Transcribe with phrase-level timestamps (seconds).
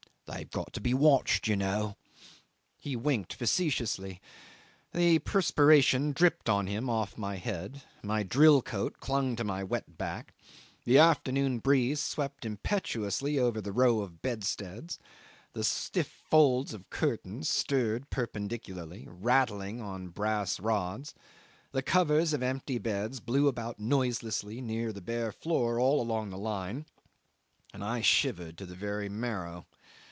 [0.27, 1.97] They've got to be watched, you know."
[2.77, 4.21] He winked facetiously.
[4.93, 9.97] The perspiration dripped on him off my head, my drill coat clung to my wet
[9.97, 10.33] back:
[10.85, 14.97] the afternoon breeze swept impetuously over the row of bedsteads,
[15.51, 21.13] the stiff folds of curtains stirred perpendicularly, rattling on brass rods,
[21.73, 26.37] the covers of empty beds blew about noiselessly near the bare floor all along the
[26.37, 26.85] line,
[27.73, 29.65] and I shivered to the very marrow.